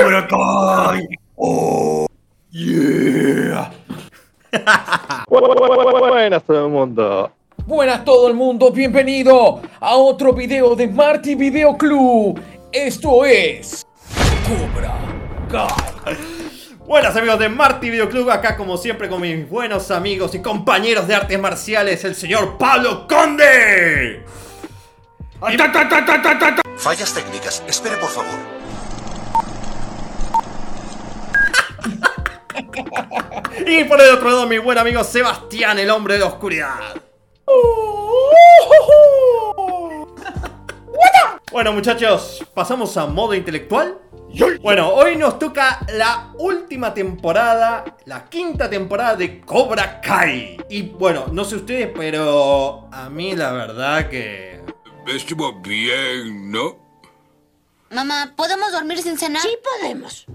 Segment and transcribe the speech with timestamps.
[0.00, 1.06] Cobra Kai.
[1.36, 2.06] Oh,
[2.50, 3.70] yeah.
[5.28, 7.30] Buenas todo el mundo.
[7.66, 12.40] Buenas todo el mundo, bienvenido a otro video de Marty Video Club.
[12.72, 13.86] Esto es
[14.48, 14.94] Cobra
[15.50, 16.16] Kai.
[16.86, 21.06] Buenas amigos de Marty Video Club, acá como siempre con mis buenos amigos y compañeros
[21.08, 24.24] de artes marciales, el señor Pablo Conde.
[25.52, 25.56] Y-
[26.78, 27.62] Fallas técnicas.
[27.68, 28.59] Espere, por favor.
[33.66, 36.96] Y por el otro lado mi buen amigo Sebastián, el hombre de la oscuridad.
[41.52, 43.98] Bueno muchachos, pasamos a modo intelectual.
[44.62, 50.56] Bueno, hoy nos toca la última temporada, la quinta temporada de Cobra Kai.
[50.68, 54.60] Y bueno, no sé ustedes, pero a mí la verdad que...
[55.08, 56.78] Estuvo bien, ¿no?
[57.90, 59.42] Mamá, ¿podemos dormir sin cenar?
[59.42, 60.26] Sí podemos.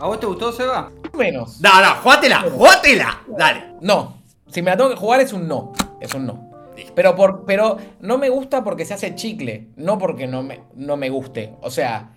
[0.00, 0.90] ¿A vos te gustó, Seba?
[1.12, 1.60] Menos.
[1.60, 3.20] No, no, jugátela, jugátela.
[3.36, 3.74] Dale.
[3.82, 4.22] No.
[4.48, 5.74] Si me la tengo que jugar es un no.
[6.00, 6.50] Es un no.
[6.94, 10.96] Pero, por, pero no me gusta porque se hace chicle, no porque no me, no
[10.96, 11.54] me guste.
[11.60, 12.12] O sea,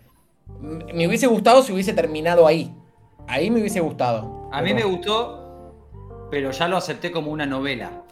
[0.62, 2.74] me hubiese gustado si hubiese terminado ahí.
[3.28, 4.50] Ahí me hubiese gustado.
[4.54, 5.76] A mí me gustó,
[6.32, 8.04] pero ya lo acepté como una novela.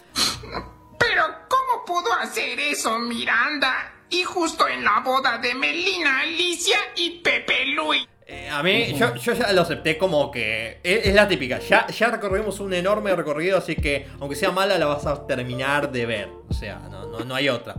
[0.99, 3.93] Pero ¿cómo pudo hacer eso Miranda?
[4.09, 8.10] Y justo en la boda de Melina, Alicia y Pepe Luis.
[8.33, 11.59] Eh, a mí, yo, yo ya lo acepté como que es, es la típica.
[11.59, 15.91] Ya, ya recorrimos un enorme recorrido, así que aunque sea mala, la vas a terminar
[15.91, 16.29] de ver.
[16.47, 17.75] O sea, no, no, no hay otra.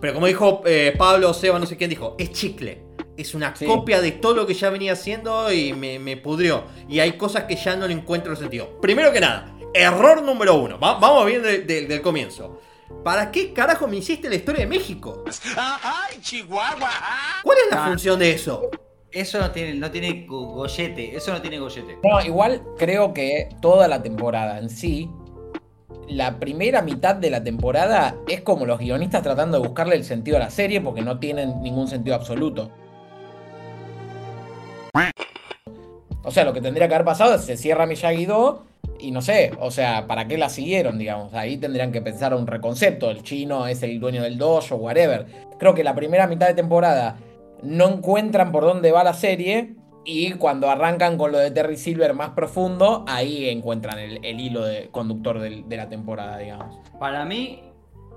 [0.00, 2.82] Pero como dijo eh, Pablo, Seba, no sé quién dijo, es chicle.
[3.16, 3.64] Es una Sí.
[3.66, 6.64] copia de todo lo que ya venía haciendo y me, me pudrió.
[6.88, 8.80] Y hay cosas que ya no le encuentro sentido.
[8.80, 10.80] Primero que nada, error número uno.
[10.80, 12.60] Va- vamos bien de- de- del comienzo.
[13.04, 15.22] ¿Para qué carajo me hiciste la historia de México?
[15.56, 16.90] ¡Ay, Chihuahua!
[17.44, 17.88] ¿Cuál es la Ah.
[17.88, 18.68] función de eso?
[19.12, 21.98] Eso no tiene, no tiene eso no tiene gollete.
[22.02, 25.10] No, igual creo que toda la temporada en sí,
[26.08, 30.38] la primera mitad de la temporada es como los guionistas tratando de buscarle el sentido
[30.38, 32.70] a la serie porque no tienen ningún sentido absoluto.
[36.24, 38.64] O sea, lo que tendría que haber pasado es se cierra Miyagi-Do
[38.98, 41.34] y no sé, o sea, ¿para qué la siguieron, digamos?
[41.34, 45.26] Ahí tendrían que pensar un reconcepto, el chino es el dueño del dojo, whatever.
[45.58, 47.18] Creo que la primera mitad de temporada
[47.62, 52.12] no encuentran por dónde va la serie y cuando arrancan con lo de Terry Silver
[52.14, 56.76] más profundo, ahí encuentran el, el hilo de, conductor de la temporada, digamos.
[56.98, 57.62] Para mí,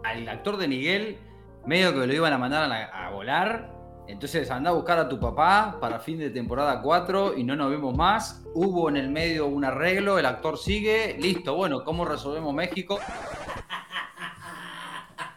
[0.03, 1.17] al actor de Miguel,
[1.65, 3.73] medio que lo iban a mandar a, a volar.
[4.07, 7.71] Entonces anda a buscar a tu papá para fin de temporada 4 y no nos
[7.71, 8.43] vemos más.
[8.53, 11.55] Hubo en el medio un arreglo, el actor sigue, listo.
[11.55, 12.99] Bueno, ¿cómo resolvemos México?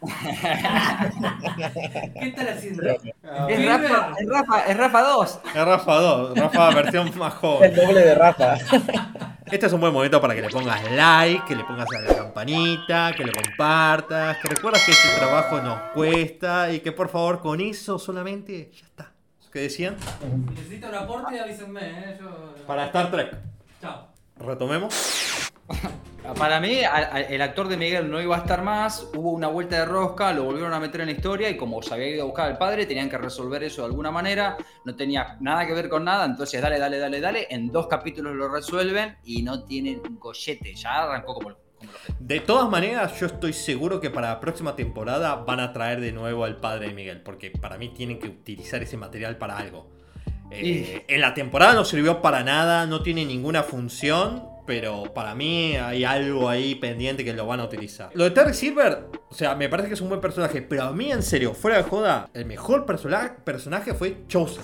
[2.20, 2.82] ¿Qué están haciendo?
[3.48, 5.41] Es Rafa, es Rafa, es Rafa 2.
[5.54, 7.70] Es Rafa 2, Rafa versión más joven.
[7.70, 8.56] El doble de Rafa.
[9.50, 12.14] Este es un buen momento para que le pongas like, que le pongas a la
[12.14, 17.41] campanita, que lo compartas, que recuerdas que este trabajo nos cuesta y que por favor
[17.41, 19.12] con eso solamente ya está.
[19.50, 19.97] ¿Qué decían?
[20.50, 22.19] Necesito un aporte, avísenme, ¿eh?
[22.20, 22.54] Yo...
[22.66, 23.34] Para Star Trek.
[23.80, 24.09] Chao.
[24.38, 25.50] Retomemos.
[26.37, 29.49] Para mí, a- a- el actor de Miguel no iba a estar más, hubo una
[29.49, 32.22] vuelta de rosca, lo volvieron a meter en la historia y como se había ido
[32.22, 35.75] a buscar al padre, tenían que resolver eso de alguna manera, no tenía nada que
[35.75, 39.65] ver con nada, entonces dale, dale, dale, dale, en dos capítulos lo resuelven y no
[39.65, 44.10] tienen un gollete, ya arrancó como, como lo De todas maneras, yo estoy seguro que
[44.10, 47.78] para la próxima temporada van a traer de nuevo al padre de Miguel, porque para
[47.78, 49.89] mí tienen que utilizar ese material para algo.
[50.50, 55.77] Eh, en la temporada no sirvió para nada, no tiene ninguna función, pero para mí
[55.77, 58.11] hay algo ahí pendiente que lo van a utilizar.
[58.12, 60.93] Lo de Terry Silver, o sea, me parece que es un buen personaje, pero a
[60.93, 64.62] mí en serio, fuera de joda, el mejor persona- personaje fue Chosen.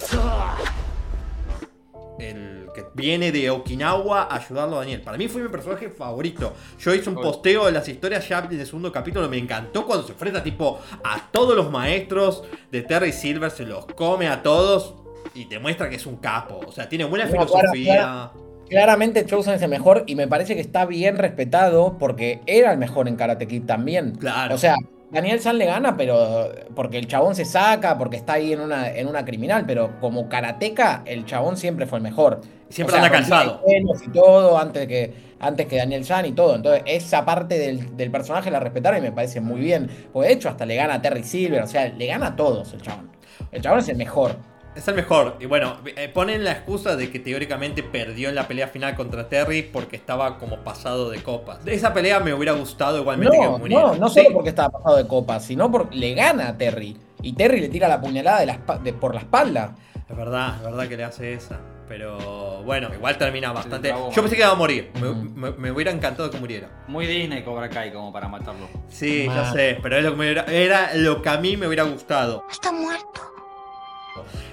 [2.19, 5.01] El que viene de Okinawa a ayudarlo a Daniel.
[5.01, 6.53] Para mí fue mi personaje favorito.
[6.79, 9.27] Yo hice un posteo de las historias ya del segundo capítulo.
[9.31, 13.51] Me encantó cuando se enfrenta tipo a todos los maestros de Terry Silver.
[13.51, 14.95] Se los come a todos.
[15.35, 16.61] Y te muestra que es un capo.
[16.67, 18.31] O sea, tiene buena filosofía.
[18.75, 22.79] Claramente Chosen es el mejor y me parece que está bien respetado porque era el
[22.79, 24.17] mejor en Karate Kid también.
[24.17, 24.55] Claro.
[24.55, 24.77] O sea,
[25.15, 28.91] Daniel San le gana, pero porque el chabón se saca, porque está ahí en una,
[28.91, 32.41] en una criminal, pero como karateca, el chabón siempre fue el mejor.
[32.69, 33.61] Siempre anda rompía cansado.
[34.05, 36.57] Y todo, antes que, antes que Daniel San y todo.
[36.57, 39.89] Entonces, esa parte del, del personaje la respetaron y me parece muy bien.
[40.13, 42.73] Porque de hecho, hasta le gana a Terry Silver, o sea, le gana a todos
[42.73, 43.11] el chabón.
[43.53, 44.37] El chabón es el mejor.
[44.75, 45.37] Es el mejor.
[45.41, 49.29] Y bueno, eh, ponen la excusa de que teóricamente perdió en la pelea final contra
[49.29, 51.65] Terry porque estaba como pasado de copas.
[51.65, 53.83] De esa pelea me hubiera gustado igualmente que No, muriera.
[53.83, 56.97] no, no solo porque estaba pasado de copas, sino porque le gana a Terry.
[57.23, 59.77] Y Terry le tira la puñalada de la espa- de- por la espalda.
[60.09, 61.59] Es verdad, es verdad que le hace esa.
[61.89, 63.91] Pero bueno, igual termina bastante.
[63.91, 64.91] Yo pensé que iba a morir.
[65.01, 66.69] Me, me- me hubiera encantado que muriera.
[66.89, 68.69] Muy Disney Cobra Kai como para matarlo.
[68.89, 69.53] Sí, ya Mal.
[69.53, 72.43] sé, pero es lo que me hubiera- era lo que a mí me hubiera gustado.
[72.51, 73.21] Está muerto.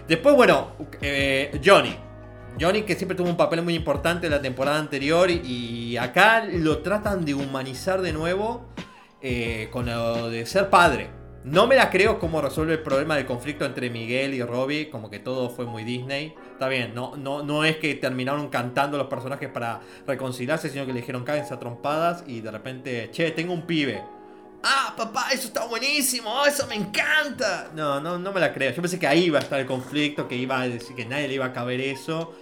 [0.08, 0.72] Después, bueno,
[1.02, 1.96] eh, Johnny.
[2.60, 6.80] Johnny que siempre tuvo un papel muy importante en la temporada anterior y, acá lo
[6.80, 8.66] tratan de humanizar de nuevo
[9.22, 11.10] eh, con lo de ser padre.
[11.44, 15.10] No me la creo cómo resuelve el problema del conflicto entre Miguel y Robbie, como
[15.10, 16.36] que todo fue muy Disney.
[16.52, 20.94] Está bien, no, no, no es que terminaron cantando los personajes para reconciliarse, sino que
[20.94, 24.04] le dijeron cáguense a trompadas y de repente, che, tengo un pibe.
[24.92, 27.70] Ah, papá, eso está buenísimo, eso me encanta.
[27.74, 28.72] No, no, no me la creo.
[28.74, 31.30] Yo pensé que ahí iba a estar el conflicto, que iba a decir que nadie
[31.30, 32.34] le iba a caber eso.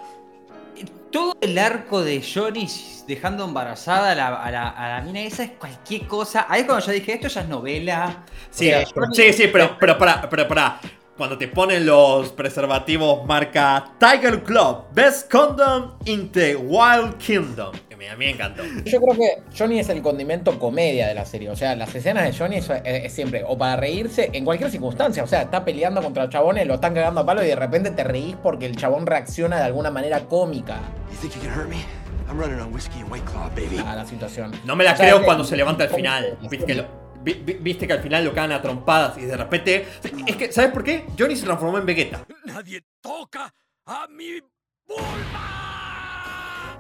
[1.12, 2.68] Todo el arco de Johnny
[3.08, 6.48] dejando embarazada a la, a la, a la mina esa es cualquier cosa.
[6.50, 8.26] Ahí es cuando yo dije, esto ya es novela.
[8.50, 10.80] Sí, sea, sí, sí, pero, pero para, pero para.
[11.18, 17.76] Cuando te ponen los preservativos marca Tiger Club, Best Condom in the Wild Kingdom.
[18.08, 18.64] A mí me encantó.
[18.86, 21.50] Yo creo que Johnny es el condimento comedia de la serie.
[21.50, 24.70] O sea, las escenas de Johnny es, es- es siempre o para reírse en cualquier
[24.72, 25.24] circunstancia.
[25.24, 27.92] O sea, está peleando contra los chabones, lo están cagando a palo y de repente
[27.92, 30.80] te reís porque el chabón reacciona de alguna manera cómica
[33.86, 34.52] a la situación.
[34.66, 36.38] No me la O sea, creo es- cuando se levanta al final.
[36.50, 36.86] Viste que, lo-
[37.22, 39.86] vi- vi- viste que al final lo cagan a trompadas y de repente.
[40.28, 41.06] Es que, ¿sabes por qué?
[41.18, 42.24] Johnny se transformó en Vegeta.
[42.46, 43.54] Nadie toca
[43.86, 44.42] a mi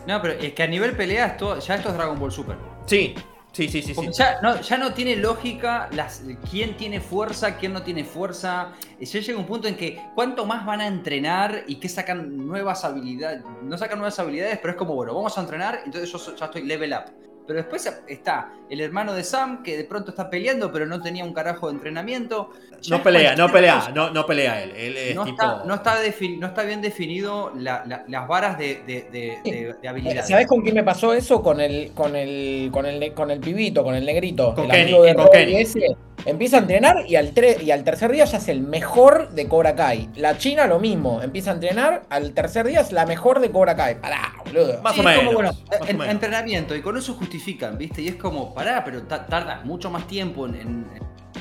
[0.09, 2.57] No, pero es que a nivel pelea esto, ya esto es Dragon Ball Super.
[2.87, 3.13] Sí,
[3.51, 3.93] sí, sí, sí.
[3.93, 4.09] sí.
[4.11, 8.71] Ya no, ya no tiene lógica las, quién tiene fuerza, quién no tiene fuerza.
[8.99, 12.83] Ya llega un punto en que cuánto más van a entrenar y que sacan nuevas
[12.85, 13.43] habilidades.
[13.61, 16.63] No sacan nuevas habilidades, pero es como, bueno, vamos a entrenar, entonces yo ya estoy
[16.63, 17.28] level up.
[17.49, 21.23] Pero después está el hermano de Sam, que de pronto está peleando, pero no tenía
[21.25, 22.51] un carajo de entrenamiento.
[22.91, 24.71] No pelea, no pelea, no, no pelea él.
[24.75, 25.41] Él es No tipo.
[25.41, 25.95] está, no, está
[26.37, 30.27] no está bien definido la- la- las varas de, de, de- de- de habilidades.
[30.27, 31.41] ¿Sabés con quién me pasó eso?
[31.41, 34.83] Con el, con el, con el, con el pibito, con el negrito, Con el Kenny,
[34.83, 35.55] amigo de con Kenny.
[35.55, 35.79] ese.
[36.25, 39.75] Empieza a entrenar y al, y al tercer día ya es el mejor de Cobra
[39.75, 40.09] Kai.
[40.15, 43.75] La China lo mismo, empieza a entrenar, al tercer día es la mejor de Cobra
[43.75, 43.99] Kai.
[44.01, 44.81] Pará, boludo.
[44.81, 45.19] Más Sí, o menos.
[45.23, 46.13] como, bueno, más o en- menos.
[46.13, 48.01] entrenamiento, y con eso justifican, ¿viste?
[48.01, 50.87] Y es como, pará, pero ta- tardas mucho más tiempo en, en-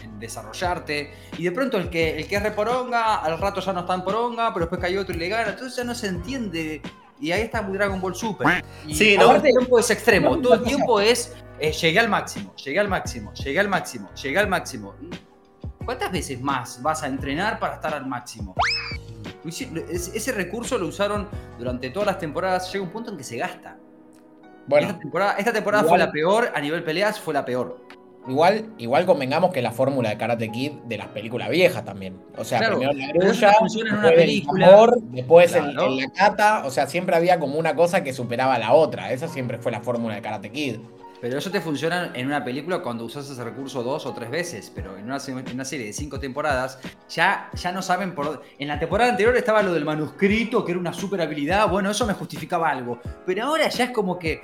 [0.03, 1.13] en desarrollarte.
[1.39, 4.03] Y de pronto el que, el que es reporonga, al rato ya no está en
[4.03, 5.51] poronga, pero después cae otro y le gana.
[5.51, 6.81] Entonces ya no se entiende.
[7.21, 8.63] Y ahí está muy Dragon Ball Super.
[8.87, 9.37] Y Sí, todo ¿no?
[9.37, 10.37] el tiempo es extremo.
[10.37, 14.11] No, Todo el tiempo es eh, llegué al máximo, llegué al máximo, llegué al máximo,
[14.15, 14.95] llegué al máximo.
[15.85, 18.55] ¿Cuántas veces más vas a entrenar para estar al máximo?
[19.45, 21.29] Ese recurso lo usaron
[21.59, 22.71] durante todas las temporadas.
[22.73, 23.77] Llega un punto en que se gasta.
[24.67, 27.81] Bueno, esta temporada, esta temporada igual- fue la peor, a nivel peleas fue la peor.
[28.29, 32.21] igual, igual convengamos que la fórmula de Karate Kid de las películas viejas también.
[32.37, 36.67] O sea, Claro, primero la grulla, en después el el la kata.
[36.67, 39.11] O sea, siempre había como una cosa que superaba a la otra.
[39.13, 40.81] Esa siempre fue la fórmula de Karate Kid.
[41.21, 44.71] Pero eso te funciona en una película cuando usas ese recurso dos o tres veces.
[44.75, 46.79] Pero en una, serie de cinco temporadas,
[47.09, 48.43] ya, ya no saben por.
[48.59, 51.69] En la temporada anterior estaba lo del manuscrito, que era una super habilidad.
[51.69, 53.01] Bueno, eso me justificaba algo.
[53.27, 54.41] Pero ahora ya es como que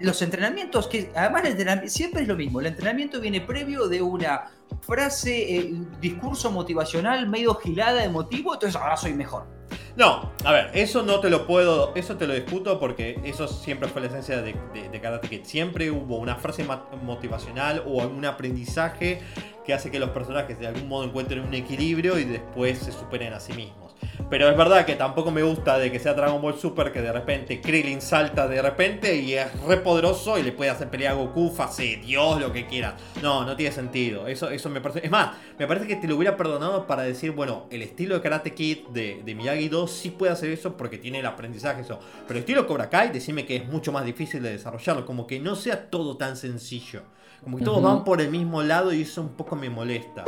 [0.00, 2.60] los entrenamientos, que además el entrenami- siempre es lo mismo.
[2.60, 4.50] El entrenamiento viene previo de una
[4.82, 8.54] frase, eh, discurso motivacional medio gilada, emotivo.
[8.54, 9.46] Entonces ahora soy mejor.
[9.94, 13.88] No, a ver, eso no te lo puedo, eso te lo discuto porque eso siempre
[13.88, 15.44] fue la esencia de, de, de Karate Kid.
[15.44, 16.66] Siempre hubo una frase
[17.02, 19.20] motivacional o un aprendizaje
[19.66, 23.34] que hace que los personajes de algún modo encuentren un equilibrio y después se superen
[23.34, 23.91] a sí mismos.
[24.32, 27.12] Pero es verdad que tampoco me gusta de que sea Dragon Ball Super que de
[27.12, 31.14] repente Krillin salta de repente y es re poderoso y le puede hacer pelea a
[31.14, 32.96] Goku, fase Dios, lo que quiera.
[33.20, 34.26] No, no tiene sentido.
[34.26, 35.04] Eso, eso me parece.
[35.04, 38.22] Es más, me parece que te lo hubiera perdonado para decir, bueno, el estilo de
[38.22, 41.98] Karate Kid de, de Miyagi 2 sí puede hacer eso porque tiene el aprendizaje, eso.
[42.26, 45.04] Pero el estilo Cobra Kai, decime que es mucho más difícil de desarrollarlo.
[45.04, 47.02] Como que no sea todo tan sencillo.
[47.44, 50.24] Como que todos van por el mismo lado y eso un poco me molesta.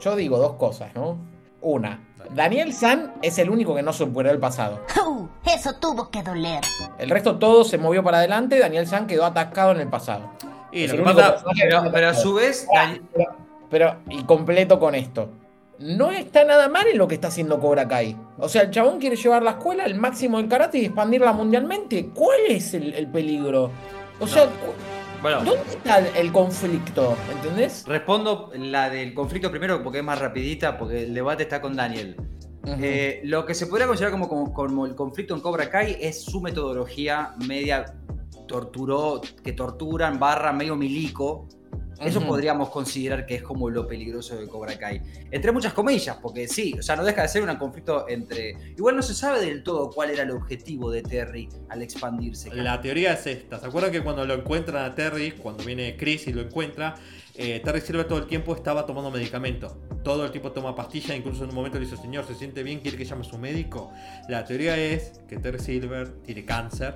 [0.00, 1.18] Yo digo dos cosas, ¿no?
[1.60, 4.80] Una, Daniel San es el único que no superó el pasado.
[5.06, 6.60] Uh, eso tuvo que doler.
[6.98, 10.30] El resto todo se movió para adelante, Daniel San quedó atascado en el pasado.
[10.72, 11.32] Y Es lo el que único pasa.
[11.44, 12.66] personaje que Pero, a su vez,
[13.12, 13.36] Pero,
[13.70, 15.28] pero- y completo con esto.
[15.78, 18.16] No está nada mal en lo que está haciendo Cobra Kai.
[18.38, 22.08] O sea, el chabón quiere llevar la escuela al máximo del karate y expandirla mundialmente.
[22.14, 23.70] ¿Cuál es el, el peligro?
[24.18, 24.48] O sea,
[25.22, 27.16] bueno, ¿dónde está el, conflicto?
[27.30, 27.84] ¿Entendés?
[27.86, 32.16] Respondo la del conflicto primero porque es más rapidita, porque el debate está con Daniel.
[32.80, 36.24] Eh, lo que se podría considerar como, como, como el conflicto en Cobra Kai es
[36.24, 37.94] su metodología media
[38.46, 41.48] torturó, que torturan, barra medio milico,
[42.00, 42.28] Eso Ujú.
[42.28, 45.00] podríamos considerar que es como lo peligroso de Cobra Kai.
[45.30, 48.56] Entre muchas comillas, porque sí, o sea, no deja de ser un conflicto entre.
[48.76, 52.54] Igual no se sabe del todo cuál era el objetivo de Terry al expandirse.
[52.54, 53.58] La teoría es esta.
[53.58, 56.94] ¿Se acuerdan que cuando lo encuentran a Terry, cuando viene Chris y lo encuentra,
[57.34, 59.78] eh, Terry Silver todo el tiempo estaba tomando medicamento?
[60.04, 62.80] Todo el tiempo toma pastillas, incluso en un momento le dice, señor, ¿se siente bien?
[62.80, 63.90] ¿Quiere que llame a su médico?
[64.28, 66.94] La teoría es que Terry Silver tiene cáncer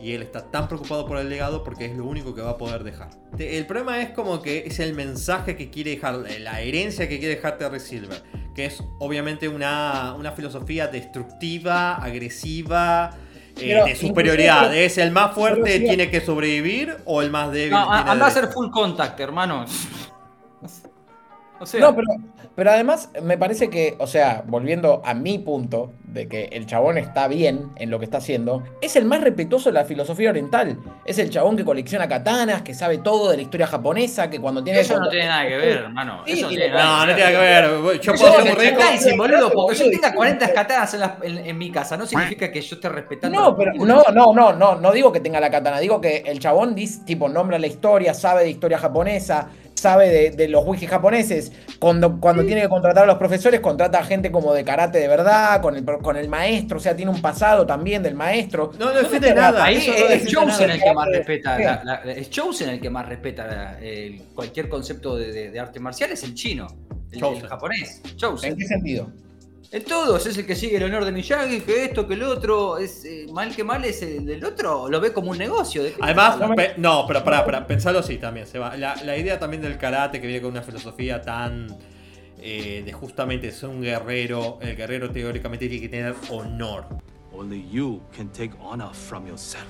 [0.00, 2.56] y él está tan preocupado por el legado porque es lo único que va a
[2.58, 3.10] poder dejar.
[3.38, 7.34] El problema es como que es el mensaje que quiere dejar, la herencia que quiere
[7.36, 8.22] dejar Terry Silver,
[8.54, 13.10] que es obviamente una, una filosofía destructiva, agresiva,
[13.56, 14.74] eh, de superioridad.
[14.76, 17.72] ¿Es el más fuerte tiene que sobrevivir o el más débil?
[17.72, 19.64] No, a- tiene anda a hacer full contact, hermano.
[21.60, 22.06] O sea, No, pero,
[22.54, 26.96] pero además me parece que, o sea, volviendo a mi punto de que el chabón
[26.98, 30.78] está bien en lo que está haciendo, es el más respetuoso de la filosofía oriental.
[31.04, 34.62] Es el chabón que colecciona katanas, que sabe todo de la historia japonesa, que cuando
[34.64, 34.80] tiene...
[34.80, 36.22] eso no tiene nada que ver, hermano.
[36.26, 37.64] Sí, Eso no tiene- nada No, no que tiene que ver.
[38.00, 38.32] Yo puedo
[38.98, 40.16] ser muy boludo, porque yo tenga disculpe.
[40.16, 43.38] 40 katanas en, la- en- en mi casa, no significa que yo esté respetando.
[43.40, 46.38] No, pero no, no, no, no, no digo que tenga la katana, digo que el
[46.38, 49.48] chabón dice, tipo, nombra la historia, sabe de historia japonesa,
[49.78, 51.52] sabe de, de los wikis japoneses.
[51.78, 55.08] Cuando, cuando tiene que contratar a los profesores, contrata a gente como de karate de
[55.08, 58.72] verdad, con el, con el maestro, o sea, tiene un pasado también del maestro.
[58.78, 59.64] No, no defiende nada.
[59.64, 60.74] Ahí eso no es Chosen nada.
[60.74, 61.58] el que más respeta.
[61.58, 65.60] La- la- es Chosen el que más respeta la- el- cualquier concepto de, de- de
[65.60, 66.66] arte marcial, es el chino,
[67.10, 67.46] el, el Chosen.
[67.48, 68.02] japonés.
[68.42, 69.08] ¿En qué sentido?
[69.70, 72.78] En todos, es el que sigue el honor de Miyagi, que esto, que el otro,
[72.78, 75.82] es eh, mal que mal es el del otro, lo ve como un negocio.
[75.82, 78.76] ¿de qué Además, pe- no, pero pará, pará, pensalo así también, Seba.
[78.78, 81.76] La, la idea también del karate que viene con una filosofía tan
[82.40, 86.86] eh, de justamente ser un guerrero, el guerrero teóricamente tiene que tener honor.
[87.30, 89.66] Only you can take honor from yourself.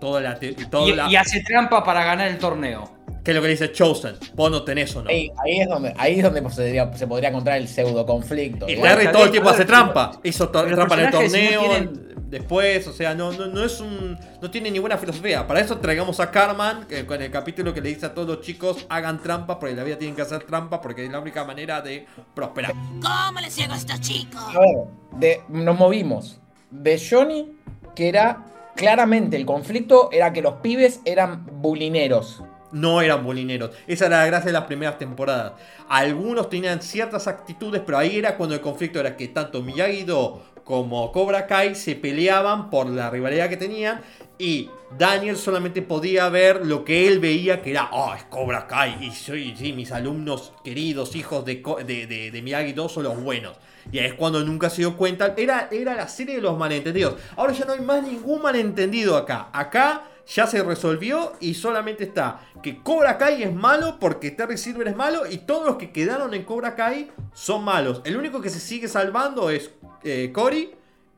[0.00, 2.96] Toda la, te- toda y, la- y hace trampa para ganar el torneo.
[3.28, 4.14] Que es lo que dice Chosen.
[4.32, 5.10] Vos no tenés honor.
[5.10, 8.66] Ahí, ahí es donde, ahí es donde se, podría, se podría encontrar el pseudo conflicto.
[8.66, 10.12] Y está todo el tiempo hace trampa.
[10.22, 14.18] Hizo trampa en el no torneo, tienen- después, o sea, no, no, no es un.
[14.40, 15.46] No tiene ninguna filosofía.
[15.46, 18.40] Para eso traigamos a Carman, que con el capítulo que le dice a todos los
[18.40, 21.44] chicos, hagan trampa, porque en la vida tienen que hacer trampa, porque es la única
[21.44, 22.72] manera de prosperar.
[22.72, 24.40] ¿Cómo les llego a estos chicos?
[24.40, 24.76] A ver,
[25.18, 27.52] de- nos movimos de Johnny,
[27.94, 32.42] que era claramente el conflicto, era que los pibes eran bulineros.
[32.72, 33.70] No eran bolineros.
[33.86, 35.52] Esa era la gracia de las primeras temporadas.
[35.88, 41.10] Algunos tenían ciertas actitudes, pero ahí era cuando el conflicto era que tanto Miyagi-Do como
[41.12, 44.02] Cobra Kai se peleaban por la rivalidad que tenían
[44.38, 48.98] y Daniel solamente podía ver lo que él veía que era, oh, es Cobra Kai
[49.02, 51.56] y soy, sí, mis alumnos queridos, hijos de,
[51.86, 53.56] de- de Miyagi-Do son los buenos.
[53.90, 57.14] Y ahí es cuando nunca se dio cuenta, era, era la serie de los malentendidos.
[57.36, 59.48] Ahora ya no hay más ningún malentendido acá.
[59.54, 64.88] Acá ya se resolvió y solamente está que Cobra Kai es malo porque Terry Silver
[64.88, 68.02] es malo y todos los que quedaron en Cobra Kai son malos.
[68.04, 69.70] El único que se sigue salvando es
[70.04, 70.72] eh, Cory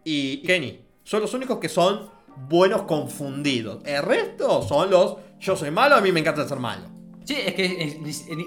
[0.04, 0.84] y Kenny.
[1.02, 2.10] Son los únicos que son
[2.48, 3.82] buenos confundidos.
[3.84, 6.82] El resto son los yo soy malo, a mí me encanta ser malo.
[7.24, 8.00] Sí, es que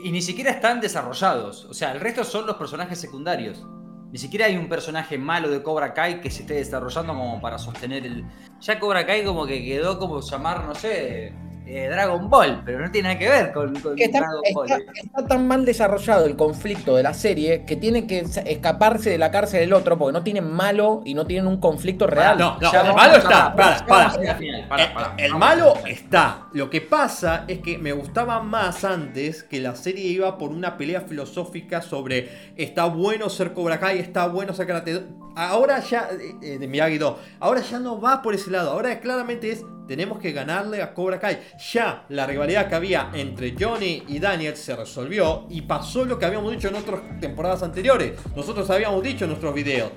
[0.04, 1.66] y ni siquiera están desarrollados.
[1.66, 3.66] O sea, el resto son los personajes secundarios.
[4.12, 7.58] Ni siquiera hay un personaje malo de Cobra Kai que se esté desarrollando como para
[7.58, 8.26] sostener el.
[8.64, 11.34] Ya Cobra Kai como que quedó como llamar, no sé,
[11.66, 14.70] eh, Dragon Ball, pero no tiene nada que ver con, con Que está, Dragon Ball.
[14.72, 19.18] está- está tan mal desarrollado el conflicto de la serie que tiene que escaparse de
[19.18, 22.38] la cárcel del otro porque no tienen malo y no tienen un conflicto real.
[22.38, 23.56] No, no, el malo está.
[23.56, 25.16] Para, para, El- para.
[25.18, 25.40] El Vamos.
[25.40, 26.48] malo está.
[26.54, 30.78] Lo que pasa es que me gustaba más antes que la serie iba por una
[30.78, 35.04] pelea filosófica sobre está bueno ser Cobra Kai, está bueno ser Karate.
[35.36, 38.70] Ahora ya, eh, eh, de Miyagi-Do, ahora ya no va por ese lado.
[38.72, 41.40] Ahora claramente es tenemos que ganarle a Cobra Kai.
[41.72, 46.26] Ya la rivalidad que había entre Johnny y Daniel se resolvió y pasó lo que
[46.26, 48.14] habíamos dicho en otras temporadas anteriores.
[48.36, 49.92] Nosotros habíamos dicho en nuestros videos.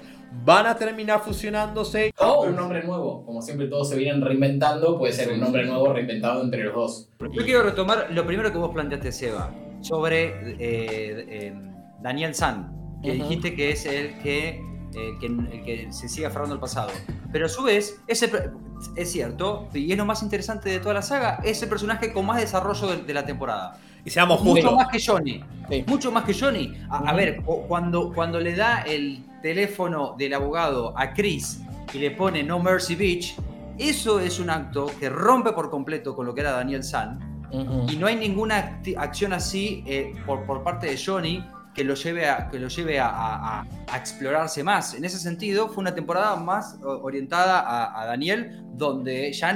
[0.45, 2.13] Van a terminar fusionándose.
[2.19, 5.93] O un nombre nuevo, como siempre todos se vienen reinventando, puede ser un nombre nuevo
[5.93, 7.09] reinventado entre los dos.
[7.33, 10.25] Yo quiero retomar lo primero que vos planteaste, Seba, sobre
[10.59, 11.55] eh, eh,
[12.03, 13.23] Daniel San, que Ujú.
[13.23, 14.61] dijiste que es el que,
[14.95, 16.91] eh, que, el que se sigue aferrando al pasado.
[17.33, 18.31] Pero a su vez, ese,
[18.95, 22.27] es cierto, y es lo más interesante de toda la saga, es el personaje con
[22.27, 23.79] más desarrollo de, de la temporada.
[24.05, 24.77] Y seamos Mucho justos.
[24.77, 25.41] más que Johnny.
[25.69, 25.85] Sí.
[25.87, 26.75] Mucho más que Johnny.
[26.89, 31.61] A, ver, cu- cuando, cuando le da el teléfono del abogado a Chris
[31.93, 33.35] y le pone No Mercy Beach,
[33.79, 37.19] eso es un acto que rompe por completo con lo que era Daniel San.
[37.89, 41.45] Y no hay ninguna acción así eh, por, por parte de Johnny
[41.77, 43.65] que lo lleve, a, que lo lleve a,
[43.95, 44.95] explorarse más.
[44.95, 49.51] En ese sentido, fue una temporada más orientada a, a Daniel, donde ya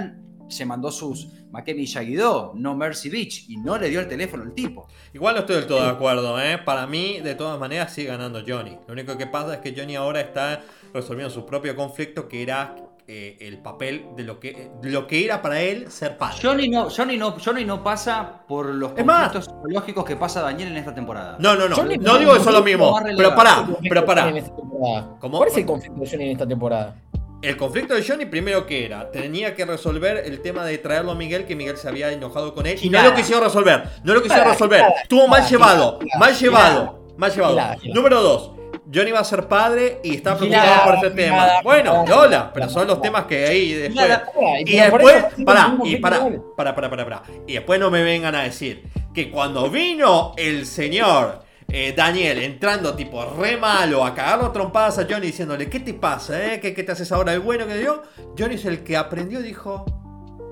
[0.51, 4.55] se mandó sus Makemi Miyagi-Do, no Mercy Beach, y no le dio el teléfono al
[4.55, 4.87] tipo.
[5.13, 6.59] Igual no estoy del todo de acuerdo, ¿eh?
[6.59, 8.77] Para mí, de todas maneras, sigue ganando Johnny.
[8.87, 12.77] Lo único que pasa es que Johnny ahora está resolviendo su propio conflicto, que era
[13.13, 16.39] eh, el papel de lo que, lo que era para él ser padre.
[16.41, 20.77] Johnny no, Johnny no, Johnny no pasa por los conflictos psicológicos que pasa Daniel en
[20.77, 21.37] esta temporada.
[21.41, 21.75] No, no, no.
[21.75, 22.97] Johnny No digo eso es lo mismo.
[23.17, 24.33] Pero pará, ¿Cuál es el pero pará.
[25.21, 26.95] ¿Cuál es el conflicto de Johnny en esta temporada?
[27.43, 31.15] El conflicto de Johnny, primero que era, tenía que resolver el tema de traerlo a
[31.15, 32.79] Miguel, que Miguel se había enojado con él.
[32.83, 33.85] Y no lo quisieron resolver.
[34.05, 34.85] No lo quisieron resolver.
[35.03, 35.99] Estuvo mal llevado.
[36.19, 37.01] Mal llevado.
[37.17, 37.59] Mal llevado.
[37.95, 38.53] Número dos.
[38.93, 41.37] Johnny va a ser padre y está preocupado Nada, por ese tema.
[41.37, 44.21] nada, bueno, nada, Lola, pero son los temas que ahí después.
[44.67, 46.25] Y después, pará, y pará,
[46.57, 47.23] pará, pará.
[47.47, 52.95] Y después no me vengan a decir que cuando vino el señor eh, Daniel entrando
[52.95, 56.61] tipo re malo a cagarlo a trompadas a Johnny diciéndole, ¿qué te pasa, eh?
[56.61, 57.33] ¿Qué, qué te haces ahora?
[57.33, 58.03] ¿El bueno que yo?
[58.39, 59.85] Johnny es el que aprendió y dijo,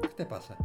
[0.03, 0.57] ¿qué te pasa?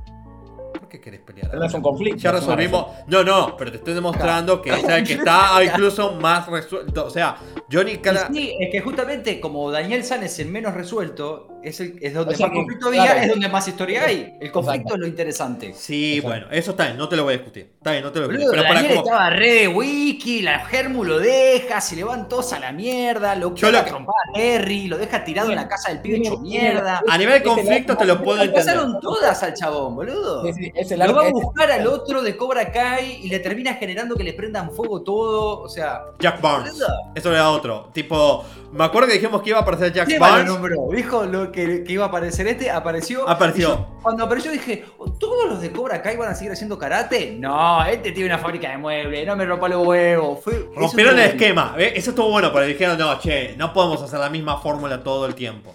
[0.80, 1.54] ¿Por qué querés pelear?
[1.56, 2.20] No es un conflicto.
[2.20, 2.88] Ya resolvimos.
[3.08, 4.72] No, no, pero te estoy demostrando que
[5.06, 7.06] que está incluso más resuelto.
[7.06, 7.36] O sea,
[7.74, 8.28] Johnny cada.
[8.32, 12.34] sí, es que justamente como Daniel San es el menos resuelto, es, el, es donde
[12.34, 13.20] O sea más que, conflicto había, claro.
[13.22, 14.36] es donde más historia hay.
[14.42, 14.94] El conflicto Exacto.
[14.96, 15.74] es lo interesante.
[15.74, 17.72] Sí, bueno, eso está bien, no te lo voy a discutir.
[17.78, 18.60] Está bien, no te lo voy a discutir.
[18.62, 19.08] Pero para Daniel como.
[19.08, 23.36] estaba re de wiki, la Germu lo deja, se le van todos a la mierda,
[23.36, 27.02] lo que- trompada a Terry, lo deja tirado en la casa del pibe hecho mierda.
[27.10, 28.66] A nivel de conflicto te lo puedo Le entender.
[28.76, 30.44] pasaron todas al chabón, boludo.
[30.46, 33.30] Sí, sí, es el Lo va a es- buscar al otro de Cobra Kai y
[33.30, 35.62] le termina generando que le prendan fuego todo.
[35.62, 36.74] O sea, Jack Barnes.
[36.74, 36.88] Boludo.
[37.16, 37.63] Eso era otro.
[37.94, 40.46] Tipo, me acuerdo que dijimos que iba a aparecer Jack ¿Qué lo Barnes.
[40.48, 40.76] nombró?
[40.92, 43.28] Dijo lo que, que iba a aparecer este, apareció.
[43.28, 43.70] Apareció.
[43.70, 44.86] Yo, cuando apareció dije,
[45.20, 47.36] ¿todos los de Cobra Kai van a seguir haciendo karate?
[47.40, 50.40] No, este tiene una fábrica de muebles, no me rompa los huevos.
[50.44, 51.76] Fue, Rompieron el esquema.
[51.78, 51.94] ¿eh?
[51.96, 55.36] Eso estuvo bueno, pero dijeron, no, che, no podemos hacer la misma fórmula todo el
[55.36, 55.74] tiempo.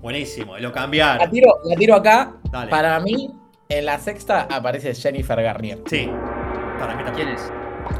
[0.00, 1.30] Buenísimo, y lo La cambiaron.
[1.30, 2.32] tiro, la tiro acá.
[2.50, 2.70] Dale.
[2.70, 3.30] Para mí,
[3.68, 5.80] en la sexta aparece Jennifer Garnier.
[5.86, 6.08] Sí,
[6.78, 7.26] para mí también.
[7.26, 7.52] ¿Quién es?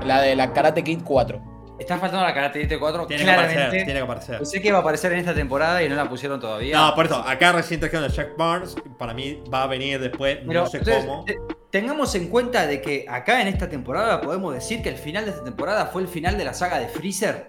[0.07, 1.58] La de la Karate Kid 4.
[1.79, 3.85] Está faltando la Kid 4, Tiene que aparecer, claramente.
[3.85, 4.37] tiene que aparecer.
[4.39, 6.77] Pensé que iba a aparecer en esta temporada y no la pusieron todavía.
[6.77, 8.75] No, por eso, acá recién trajeron a Jack Barnes.
[8.99, 11.25] Para mí va a venir después, Pero, no sé entonces, cómo.
[11.25, 11.39] te-
[11.71, 15.31] tengamos en cuenta de que acá en esta temporada podemos decir que el final de
[15.31, 17.47] esta temporada fue el final de la saga de Freezer.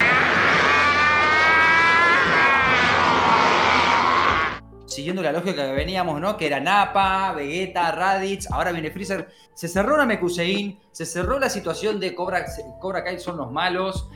[4.90, 6.36] Siguiendo la lógica que veníamos, ¿no?
[6.36, 9.30] Que era Nappa, Vegeta, Raditz, ahora viene Freezer.
[9.54, 12.46] Se cerró Namekusein, se cerró la situación de Cobra,
[12.82, 14.10] Cobra Kai son los malos.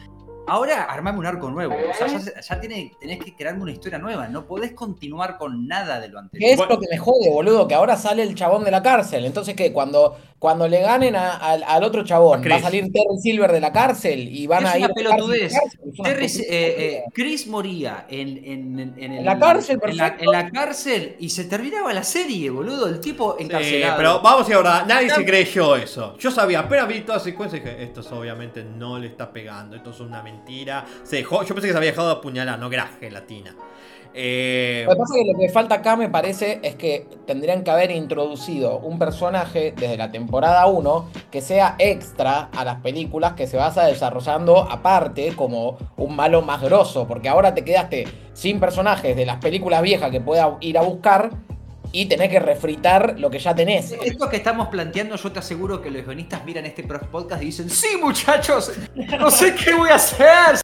[0.47, 1.73] Ahora armame un arco nuevo.
[1.73, 4.27] O sea, ya, ya tiene- tenés que crearme una historia nueva.
[4.27, 6.47] No podés continuar con nada de lo anterior.
[6.47, 6.73] Que es Bueno.
[6.75, 9.23] lo que me jode, boludo, que ahora sale el chabón de la cárcel.
[9.25, 12.51] Entonces, que cuando, cuando le ganen a- al, al otro A chabón, Chris.
[12.51, 14.83] va a salir Terry Silver de la cárcel y van Es a ir.
[14.83, 15.53] una a la cárcel, pelotudez.
[15.53, 19.95] es una Terry, eh, eh, Chris moría en, en, en, en el- la cárcel, en
[19.95, 20.23] la, perfecto.
[20.25, 22.89] en la cárcel y se terminaba la serie, boludo.
[22.89, 23.95] El tipo Sí, encarcelado.
[23.97, 26.17] pero vamos y ahora, nadie se creyó eso.
[26.17, 29.31] Yo sabía, apenas vi toda la secuencia y dije, esto es obviamente no le está
[29.31, 30.83] pegando, esto es una mentira.
[31.03, 33.55] Se dejó, yo pensé que se había dejado de apuñalar, no que era gelatina.
[34.13, 37.63] Eh, Lo que pasa es que lo que falta acá, me parece, es que tendrían
[37.63, 43.33] que haber introducido un personaje desde la temporada 1 que sea extra a las películas,
[43.33, 48.59] que se vaya desarrollando aparte como un malo más grosso, porque ahora te quedaste sin
[48.59, 51.31] personajes de las películas viejas que pueda ir a buscar
[51.91, 53.91] y tenés que refritar lo que ya tenés.
[53.91, 57.69] Esto que estamos planteando, yo te aseguro que los guionistas miran este podcast y dicen,
[57.69, 58.71] sí muchachos,
[59.19, 60.63] no sé qué voy a hacer.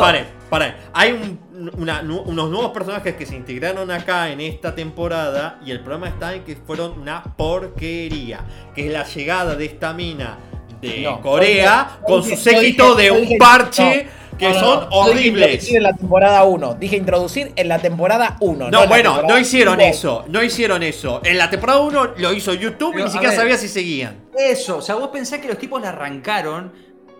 [0.00, 0.74] Paren, paren.
[0.92, 5.70] Hay un- una- nu- unos nuevos personajes que se integraron acá en esta temporada y
[5.70, 8.40] el problema está en que fueron una porquería.
[8.74, 10.38] Que es la llegada de esta mina
[10.80, 14.84] de No, Corea con su séquito de un parche no, que no, no, son no,
[14.84, 15.42] dije horribles.
[15.44, 16.74] introducir en la temporada 1.
[16.74, 18.70] Dije introducir en la temporada 1.
[18.70, 19.88] No, bueno, no hicieron cinco.
[19.90, 21.20] eso, no hicieron eso.
[21.24, 23.38] En la temporada 1 lo hizo YouTube y ni siquiera ver.
[23.40, 24.24] sabía si seguían.
[24.36, 26.72] Eso, o sea, vos pensás que los tipos la arrancaron,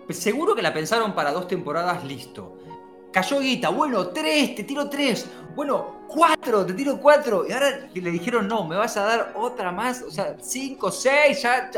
[0.09, 2.57] seguro que la pensaron para dos temporadas, listo.
[3.15, 5.25] Cayó guita, bueno, tres, te tiro tres,
[5.55, 7.45] bueno, cuatro, te tiro cuatro.
[7.47, 11.41] Y ahora le dijeron, no, me vas a dar otra más, o sea, cinco, seis,
[11.41, 11.71] ya,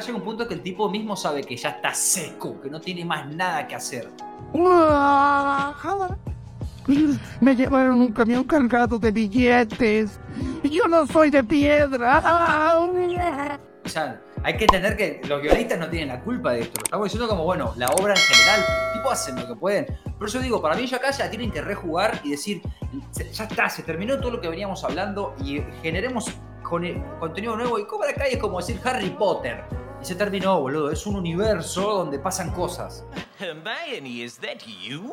[0.00, 3.04] llega un punto que el tipo mismo sabe que ya está seco, que no tiene
[3.04, 4.10] más nada que hacer.
[7.42, 10.18] Me llevaron un camión cargado de billetes.
[10.64, 12.22] Yo no soy de piedra.
[14.42, 16.80] Hay que entender que los guionistas no tienen la culpa de esto.
[16.84, 19.86] Estamos diciendo como, bueno, la obra en general, los tipos hacen lo que pueden.
[20.18, 22.62] Por eso digo, para mí ya acá ya tienen que rejugar y decir,
[23.10, 26.30] "Se- ya está, se terminó todo lo que veníamos hablando y generemos
[26.62, 27.78] con- contenido nuevo.
[27.78, 29.64] Y Cobra Kai es como decir Harry Potter.
[30.02, 30.90] Y se terminó, boludo.
[30.90, 33.04] Es un universo donde pasan cosas.
[33.40, 34.28] Hermione,
[34.82, 35.12] you?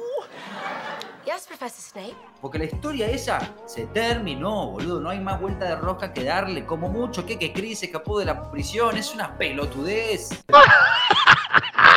[1.25, 2.17] Yes, Professor Snape.
[2.41, 4.99] Porque la historia esa se terminó, boludo.
[4.99, 6.65] No hay más vuelta de rosca que darle.
[6.65, 8.97] Como mucho que que Chris escapó de la prisión.
[8.97, 10.43] Es una pelotudez.